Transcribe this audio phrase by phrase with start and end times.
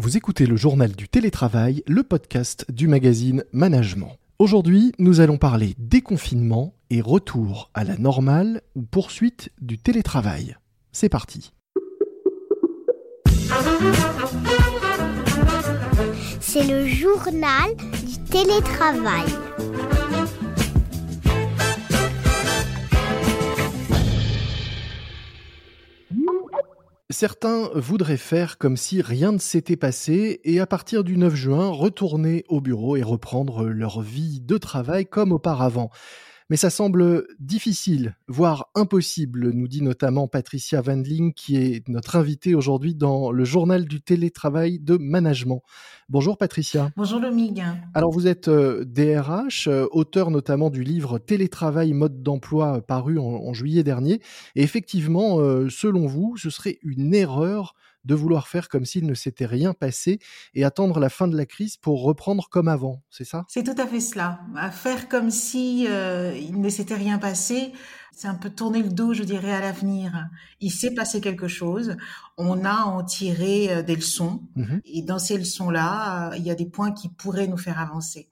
[0.00, 4.16] Vous écoutez le journal du télétravail, le podcast du magazine Management.
[4.38, 10.56] Aujourd'hui, nous allons parler déconfinement et retour à la normale ou poursuite du télétravail.
[10.90, 11.52] C'est parti.
[16.40, 19.26] C'est le journal du télétravail.
[27.20, 31.68] Certains voudraient faire comme si rien ne s'était passé et à partir du 9 juin
[31.68, 35.90] retourner au bureau et reprendre leur vie de travail comme auparavant.
[36.50, 42.56] Mais ça semble difficile, voire impossible, nous dit notamment Patricia Wendling, qui est notre invitée
[42.56, 45.62] aujourd'hui dans le journal du télétravail de management.
[46.08, 46.90] Bonjour Patricia.
[46.96, 47.62] Bonjour Lomig.
[47.94, 53.52] Alors vous êtes DRH, euh, auteur notamment du livre Télétravail, mode d'emploi euh, paru en,
[53.54, 54.20] juillet dernier.
[54.56, 59.14] Et effectivement, euh, selon vous, ce serait une erreur de vouloir faire comme s'il ne
[59.14, 60.18] s'était rien passé
[60.54, 63.44] et attendre la fin de la crise pour reprendre comme avant, c'est ça?
[63.48, 64.40] C'est tout à fait cela.
[64.72, 67.72] faire comme si euh, il ne s'était rien passé,
[68.12, 70.28] c'est un peu tourner le dos, je dirais, à l'avenir.
[70.60, 71.96] Il s'est passé quelque chose,
[72.36, 76.54] on a en tiré euh, des leçons, mmh et dans ces leçons-là, il y a
[76.54, 78.28] des points qui pourraient nous faire avancer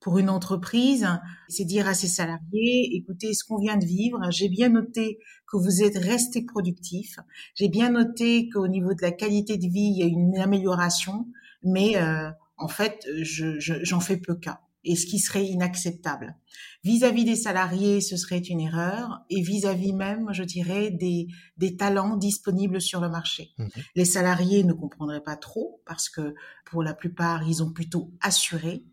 [0.00, 1.08] pour une entreprise,
[1.48, 5.18] c'est dire à ses salariés, écoutez, ce qu'on vient de vivre, j'ai bien noté
[5.50, 7.18] que vous êtes resté productif,
[7.54, 11.26] j'ai bien noté qu'au niveau de la qualité de vie, il y a une amélioration,
[11.62, 14.60] mais euh, en fait, j'en je, fais peu cas.
[14.84, 16.36] Et ce qui serait inacceptable.
[16.84, 22.16] Vis-à-vis des salariés, ce serait une erreur, et vis-à-vis même, je dirais, des, des talents
[22.16, 23.50] disponibles sur le marché.
[23.58, 28.12] Mmh Les salariés ne comprendraient pas trop, parce que pour la plupart, ils ont plutôt
[28.20, 28.84] assuré.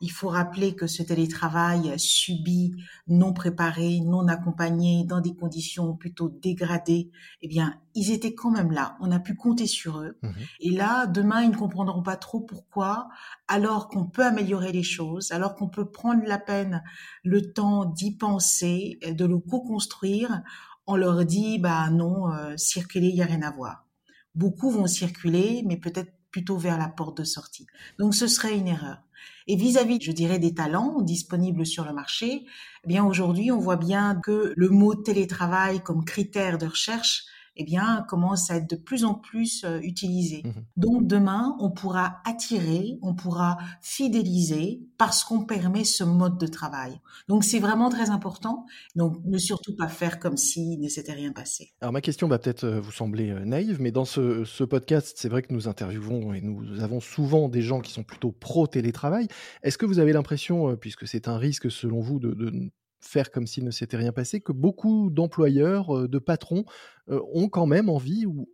[0.00, 2.74] Il faut rappeler que ce télétravail subi,
[3.08, 7.10] non préparé, non accompagné, dans des conditions plutôt dégradées,
[7.42, 8.96] eh bien, ils étaient quand même là.
[9.00, 10.16] On a pu compter sur eux.
[10.22, 10.28] Mmh
[10.60, 13.08] Et là, demain, ils ne comprendront pas trop pourquoi,
[13.48, 16.82] alors qu'on peut améliorer les choses, alors qu'on peut prendre la peine,
[17.24, 20.42] le temps d'y penser, de le co-construire,
[20.86, 23.86] on leur dit, bah non, euh, circuler, il n'y a rien à voir.
[24.34, 27.66] Beaucoup vont circuler, mais peut-être plutôt vers la porte de sortie.
[27.98, 29.02] Donc ce serait une erreur.
[29.46, 32.44] Et vis-à-vis, je dirais, des talents disponibles sur le marché,
[32.84, 37.24] eh bien aujourd'hui, on voit bien que le mot télétravail comme critère de recherche
[37.58, 40.42] eh bien, commence à être de plus en plus euh, utilisé.
[40.44, 46.46] Mmh Donc demain, on pourra attirer, on pourra fidéliser parce qu'on permet ce mode de
[46.46, 47.00] travail.
[47.28, 48.64] Donc c'est vraiment très important.
[48.94, 51.72] Donc ne surtout pas faire comme s'il ne s'était rien passé.
[51.80, 55.16] Alors ma question va peut-être euh, vous sembler euh, naïve, mais dans ce, ce podcast,
[55.18, 59.26] c'est vrai que nous interviewons et nous avons souvent des gens qui sont plutôt pro-télétravail.
[59.62, 62.70] Est-ce que vous avez l'impression, puisque c'est un risque selon vous de, de
[63.00, 66.64] faire comme s'il ne s'était rien passé, que beaucoup d'employeurs, de patrons
[67.08, 68.48] ont quand même envie, ou,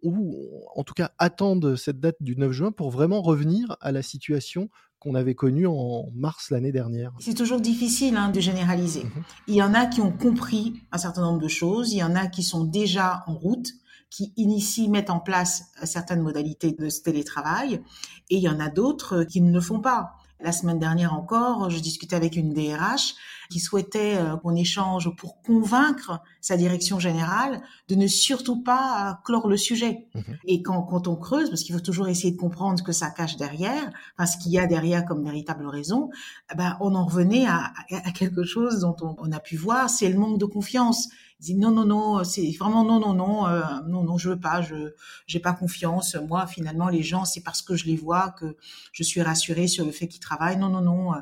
[0.75, 4.69] en tout cas attendent cette date du 9 juin pour vraiment revenir à la situation
[4.99, 7.13] qu'on avait connue en mars l'année dernière.
[7.21, 9.05] C'est toujours difficile hein, de généraliser.
[9.05, 12.03] Mmh il y en a qui ont compris un certain nombre de choses, il y
[12.03, 13.69] en a qui sont déjà en route,
[14.09, 17.83] qui initient, mettent en place certaines modalités de ce télétravail,
[18.31, 20.13] et il y en a d'autres qui ne le font pas.
[20.41, 23.15] La semaine dernière encore, je discutais avec une DRH
[23.55, 29.15] qui souhaitait euh, qu'on échange pour convaincre sa direction générale de ne surtout pas euh,
[29.25, 30.09] clore le sujet.
[30.13, 30.39] Mhm.
[30.47, 33.11] Et quand, quand on creuse, parce qu'il faut toujours essayer de comprendre ce que ça
[33.11, 36.11] cache derrière, enfin, ce qu'il y a derrière comme véritable raison,
[36.53, 39.89] eh ben, on en revenait à, à quelque chose dont on, on a pu voir,
[39.89, 41.11] c'est le manque de confiance.
[41.41, 44.39] Il dit non non non c'est vraiment non non non euh, non non je veux
[44.39, 44.95] pas je
[45.27, 48.57] j'ai pas confiance moi finalement les gens c'est parce que je les vois que
[48.93, 51.13] je suis rassurée sur le fait qu'ils travaillent non non non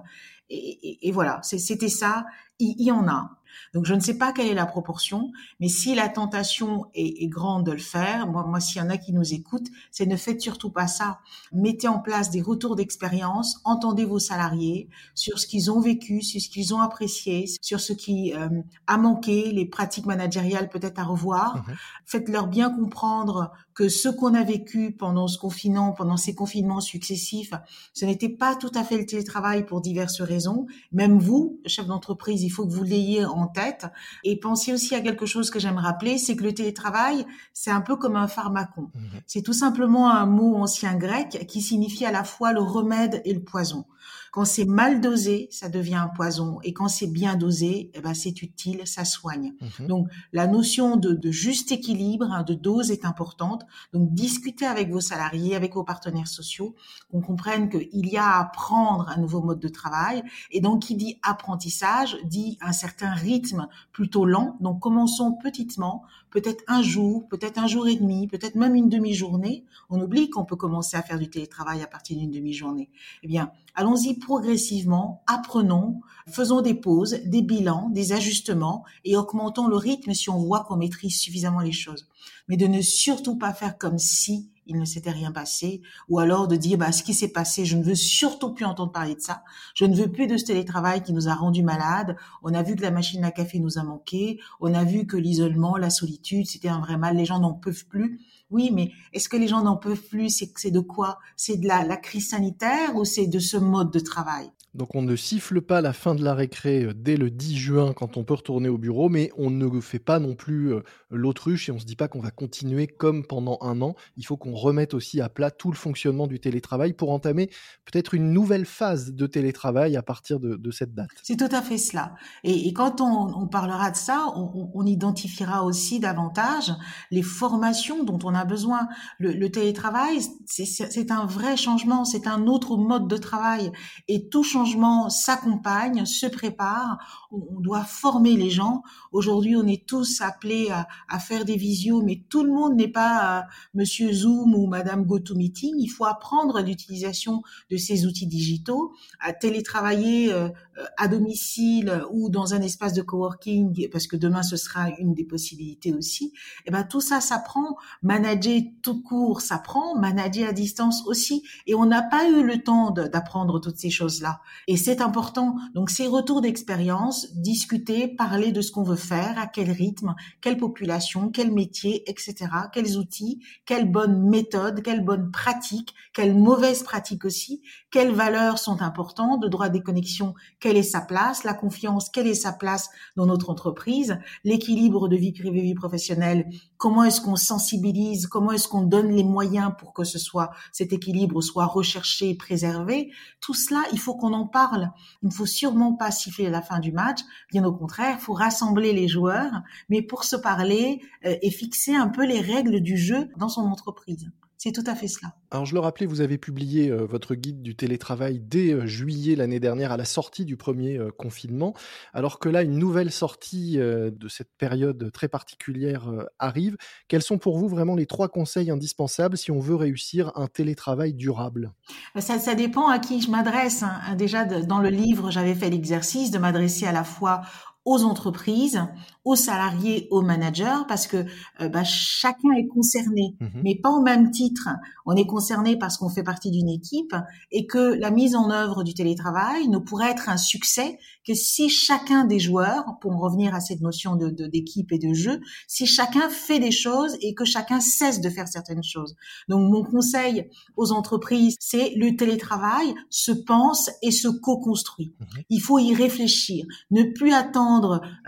[0.50, 2.26] et, voilà, c'était ça.
[2.58, 3.30] Il, y en a.
[3.75, 7.66] Donc je ne sais pas quelle est la proportion, mais si la tentation est, grande
[7.66, 10.41] de le faire, moi, moi s'il y en a qui nous écoutent, c'est ne faites
[10.41, 11.19] surtout pas ça.
[11.53, 16.41] Mettez en place des retours d'expérience, entendez vos salariés sur ce qu'ils ont vécu, sur
[16.41, 18.48] ce qu'ils ont apprécié, sur ce qui euh,
[18.86, 21.56] a manqué, les pratiques managériales peut-être à revoir.
[21.56, 21.72] Mmh
[22.04, 27.53] Faites-leur bien comprendre que ce qu'on a vécu pendant ce confinement, pendant ces confinements successifs,
[27.92, 30.66] ce n'était pas tout à fait le télétravail pour diverses raisons.
[30.92, 33.86] Même vous, chef d'entreprise, il faut que vous l'ayez en tête.
[34.24, 37.80] Et pensez aussi à quelque chose que j'aime rappeler, c'est que le télétravail, c'est un
[37.80, 38.91] peu comme un pharmacon.
[38.95, 43.22] Mmh c'est tout simplement un mot ancien grec qui signifie à la fois le remède
[43.25, 43.84] et le poison.
[44.31, 46.59] Quand c'est mal dosé, ça devient un poison.
[46.63, 49.53] Et quand c'est bien dosé, eh ben, c'est utile, ça soigne.
[49.60, 49.87] Mhm.
[49.87, 53.66] Donc, la notion de, juste équilibre, hein, de dose est importante.
[53.93, 56.75] Donc, discutez avec vos salariés, avec vos partenaires sociaux,
[57.10, 60.22] qu'on comprenne qu'il y a à apprendre un nouveau mode de travail.
[60.51, 64.57] Et donc, qui dit apprentissage, dit un certain rythme plutôt lent.
[64.60, 69.64] Donc, commençons petitement, peut-être un jour, peut-être un jour et demi, peut-être même une demi-journée.
[69.90, 72.88] On oublie qu'on peut commencer à faire du télétravail à partir d'une demi-journée.
[73.22, 79.76] Eh bien, allons-y progressivement, apprenons, faisons des pauses, des bilans, des ajustements et augmentons le
[79.76, 82.08] rythme si on voit qu'on maîtrise suffisamment les choses.
[82.48, 86.48] Mais de ne surtout pas faire comme si il ne s'était rien passé, ou alors
[86.48, 89.20] de dire bah ce qui s'est passé, je ne veux surtout plus entendre parler de
[89.20, 89.42] ça,
[89.74, 92.76] je ne veux plus de ce télétravail qui nous a rendu malades, on a vu
[92.76, 96.47] que la machine à café nous a manqué, on a vu que l'isolement, la solitude,
[96.47, 98.20] c'était un vrai mal, les gens n'en peuvent plus.
[98.50, 100.28] Oui, mais est-ce que les gens n'en peuvent plus?
[100.28, 101.18] C'est de quoi?
[101.36, 104.50] C'est de la crise sanitaire ou c'est de ce mode de travail?
[104.74, 107.92] Donc on ne siffle pas la fin de la récré euh, dès le 10 juin
[107.92, 111.69] quand on peut retourner au bureau, mais on ne fait pas non plus euh, l'autruche
[111.69, 113.95] et on se dit pas qu'on va continuer comme pendant un an.
[114.16, 117.51] Il faut qu'on remette aussi à plat tout le fonctionnement du télétravail pour entamer
[117.84, 121.10] peut-être une nouvelle phase de télétravail à partir de, cette date.
[121.22, 122.15] C'est tout à fait cela.
[122.45, 126.72] Et, quand on, parlera de ça, on, identifiera aussi davantage
[127.10, 128.89] les formations dont on a besoin.
[129.18, 133.71] Le, télétravail, c'est un vrai changement, c'est un autre mode de travail
[134.09, 137.28] et tout changement s'accompagne, se prépare.
[137.32, 138.82] On, doit former les gens.
[139.10, 143.38] Aujourd'hui, on est tous appelés à, faire des visios, mais tout le monde n'est pas
[143.38, 143.42] euh,
[143.74, 145.76] Monsieur Zoom ou Madame GoToMeeting.
[145.78, 150.48] Il faut apprendre l'utilisation de ces outils digitaux, à télétravailler euh,
[150.97, 155.24] à domicile ou dans un espace de coworking, parce que demain ce sera une des
[155.24, 156.26] possibilités aussi.
[156.26, 156.32] Et
[156.66, 157.76] eh ben tout ça s'apprend.
[158.03, 161.44] Manager tout court s'apprend, manager à distance aussi.
[161.66, 164.41] Et on n'a pas eu le temps d'apprendre toutes ces choses-là.
[164.69, 165.57] Et c'est important.
[165.75, 170.57] Donc ces retours d'expérience, discuter, parler de ce qu'on veut faire, à quel rythme, quelle
[170.57, 172.34] population, quel métier, etc.
[172.72, 178.83] Quels outils, quelles bonnes méthodes, quelles bonnes pratiques, quelles mauvaises pratiques aussi, quelles valeurs sont
[178.83, 182.91] importantes, de droit des connexions, quelle est sa place, la confiance, quelle est sa place
[183.16, 188.69] dans notre entreprise, l'équilibre de vie privée, vie professionnelle, comment est-ce qu'on sensibilise, comment est-ce
[188.69, 193.10] qu'on donne les moyens pour que ce soit, cet équilibre soit recherché, préservé.
[193.41, 194.91] Tout cela, il faut qu'on en parle.
[195.22, 197.21] Il ne faut sûrement pas siffler la fin du match.
[197.50, 201.94] Bien au contraire, il faut rassembler les joueurs, mais pour se parler euh, et fixer
[201.94, 204.30] un peu les règles du jeu dans son entreprise.
[204.64, 205.34] C'est tout à fait cela.
[205.50, 209.34] Alors je le rappelais, vous avez publié euh, votre guide du télétravail dès euh, juillet
[209.34, 211.74] l'année dernière à la sortie du premier confinement,
[212.12, 216.76] alors que là une nouvelle sortie de cette période très particulière arrive.
[217.09, 221.12] Quels sont pour vous vraiment les trois conseils indispensables si on veut réussir un télétravail
[221.12, 221.72] durable?
[222.20, 223.82] Ça, ça, dépend à qui je m'adresse.
[223.82, 224.15] Hein.
[224.16, 227.42] Déjà dans le livre, j'avais fait l'exercice de m'adresser à la fois
[227.84, 228.80] aux entreprises,
[229.24, 231.24] aux salariés, aux managers, parce que
[231.60, 234.68] euh, bah, chacun est concerné, mmh mais pas au même titre.
[235.06, 237.14] On est concerné parce qu'on fait partie d'une équipe
[237.50, 241.68] et que la mise en œuvre du télétravail ne pourrait être un succès que si
[241.68, 246.28] chacun des joueurs, pour revenir à cette notion de d'équipe et de jeu, si chacun
[246.28, 249.14] fait des choses et que chacun cesse de faire certaines choses.
[249.48, 255.14] Donc mon conseil aux entreprises, c'est le télétravail se pense et se co-construit.
[255.18, 257.72] Mmh Il faut y réfléchir, ne plus attendre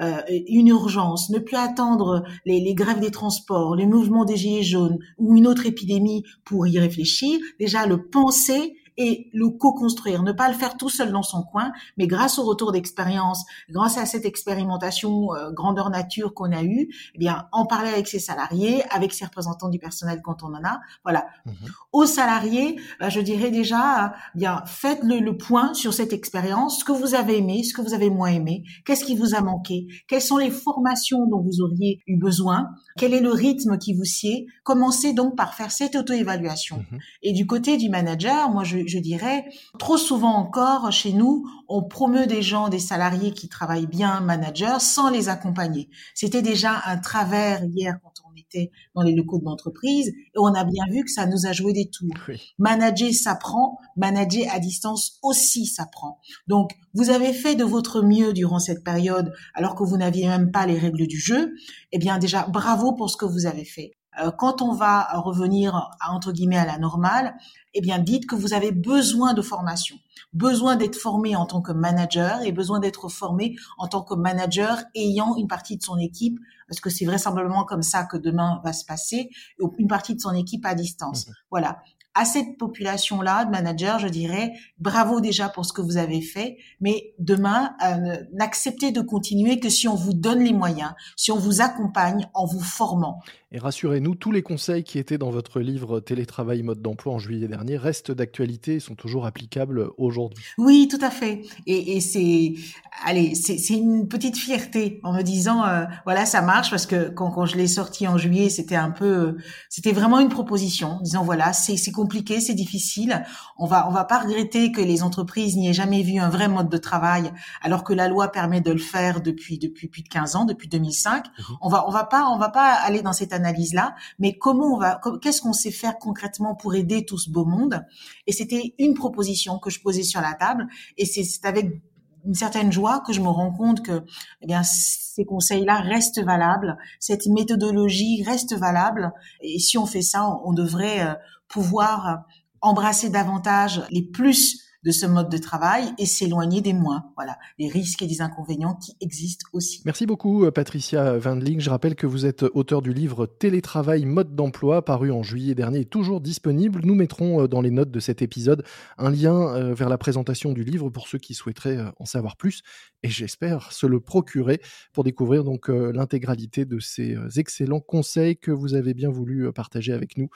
[0.00, 4.62] euh, une urgence, ne plus attendre les, les grèves des transports, les mouvements des gilets
[4.62, 7.38] jaunes ou une autre épidémie pour y réfléchir.
[7.58, 11.72] Déjà le penser et le co-construire, ne pas le faire tout seul dans son coin,
[11.96, 16.88] mais grâce au retour d'expérience, grâce à cette expérimentation euh, grandeur nature qu'on a eue,
[17.14, 20.64] eh bien en parler avec ses salariés, avec ses représentants du personnel quand on en
[20.64, 20.80] a.
[21.04, 21.26] Voilà.
[21.46, 21.52] Mmh
[21.92, 26.80] Aux salariés, bah, je dirais déjà, eh bien faites le, le point sur cette expérience,
[26.80, 29.40] ce que vous avez aimé, ce que vous avez moins aimé, qu'est-ce qui vous a
[29.40, 33.94] manqué, quelles sont les formations dont vous auriez eu besoin, quel est le rythme qui
[33.94, 34.46] vous sied.
[34.62, 36.78] Commencez donc par faire cette auto-évaluation.
[36.90, 39.44] Mmh et du côté du manager, moi je je dirais,
[39.78, 44.80] trop souvent encore chez nous, on promeut des gens, des salariés qui travaillent bien, managers,
[44.80, 45.88] sans les accompagner.
[46.14, 50.54] C'était déjà un travers hier quand on était dans les locaux de l'entreprise et on
[50.54, 52.14] a bien vu que ça nous a joué des tours.
[52.58, 56.20] Manager s'apprend, manager à distance aussi s'apprend.
[56.46, 60.50] Donc, vous avez fait de votre mieux durant cette période alors que vous n'aviez même
[60.50, 61.54] pas les règles du jeu.
[61.92, 63.92] Eh bien, déjà, bravo pour ce que vous avez fait.
[64.20, 67.34] Euh, quand on va revenir entre guillemets à la normale,
[67.74, 69.96] eh bien dites que vous avez besoin de formation,
[70.32, 74.82] besoin d'être formé en tant que manager et besoin d'être formé en tant que manager
[74.94, 78.72] ayant une partie de son équipe, parce que c'est vraisemblablement comme ça que demain va
[78.72, 79.30] se passer,
[79.78, 81.28] une partie de son équipe à distance.
[81.28, 81.78] Mmh voilà
[82.14, 86.56] à cette population-là de managers, je dirais bravo déjà pour ce que vous avez fait,
[86.80, 91.38] mais demain, euh, n'acceptez de continuer que si on vous donne les moyens, si on
[91.38, 93.20] vous accompagne en vous formant.
[93.52, 97.46] Et rassurez-nous, tous les conseils qui étaient dans votre livre Télétravail mode d'emploi en juillet
[97.46, 100.44] dernier restent d'actualité et sont toujours applicables aujourd'hui.
[100.58, 101.42] Oui, tout à fait.
[101.66, 102.54] Et, et c'est,
[103.02, 107.30] allez, c'est une petite fierté en me disant, euh, voilà, ça marche parce que quand,
[107.30, 109.36] quand je l'ai sorti en juillet, c'était un peu,
[109.68, 113.24] c'était vraiment une proposition, en disant voilà, c'est compliqué, c'est difficile.
[113.58, 116.48] On va, on va pas regretter que les entreprises n'y aient jamais vu un vrai
[116.48, 117.32] mode de travail,
[117.62, 120.68] alors que la loi permet de le faire depuis depuis plus de 15 ans, depuis
[120.68, 121.26] 2005.
[121.26, 121.56] Mhm.
[121.60, 124.78] On va, on va pas, on va pas aller dans cette analyse-là, mais comment on
[124.78, 127.84] va, qu'est-ce qu'on sait faire concrètement pour aider tout ce beau monde?
[128.26, 131.82] Et c'était une proposition que je posais sur la table, et c'est avec
[132.24, 134.04] une certaine joie que je me rends compte que
[134.40, 139.12] eh bien ces conseils-là restent valables, cette méthodologie reste valable.
[139.40, 141.14] Et si on fait ça, on devrait euh,
[141.48, 142.24] pouvoir
[142.60, 147.06] embrasser davantage les plus de ce mode de travail et s'éloigner des moins.
[147.16, 149.80] Voilà, les risques et les inconvénients qui existent aussi.
[149.84, 151.60] Merci beaucoup, euh, Patricia Wendling.
[151.60, 155.80] Je rappelle que vous êtes auteur du livre Télétravail, mode d'emploi, paru en juillet dernier
[155.80, 156.82] et toujours disponible.
[156.84, 158.64] Nous mettrons euh, dans les notes de cet épisode
[158.98, 162.62] un lien euh, vers la présentation du livre pour ceux qui souhaiteraient en savoir plus
[163.02, 164.60] et j'espère se le procurer
[164.92, 170.16] pour découvrir donc l'intégralité de ces excellents conseils que vous avez bien voulu partager avec
[170.16, 170.28] nous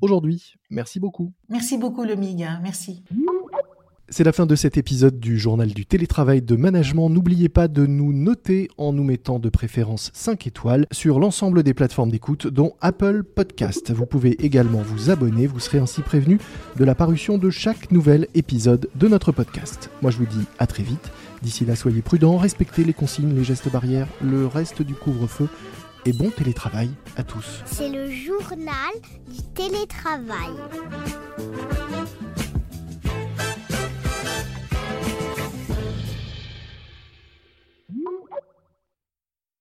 [0.00, 0.54] aujourd'hui.
[0.70, 1.32] Merci beaucoup.
[1.48, 2.46] Merci beaucoup, le MIG.
[2.62, 3.02] Merci.
[4.08, 7.08] C'est la fin de cet épisode du journal du télétravail de management.
[7.08, 11.72] N'oubliez pas de nous noter en nous mettant de préférence 5 étoiles sur l'ensemble des
[11.72, 13.90] plateformes d'écoute dont Apple Podcast.
[13.92, 16.38] Vous pouvez également vous abonner, vous serez ainsi prévenu
[16.76, 19.88] de la parution de chaque nouvel épisode de notre podcast.
[20.02, 21.10] Moi je vous dis à très vite.
[21.42, 25.48] D'ici là, soyez prudents, respectez les consignes, les gestes barrières, le reste du couvre-feu
[26.04, 27.62] et bon télétravail à tous.
[27.64, 28.92] C'est le journal
[29.28, 30.50] du télétravail.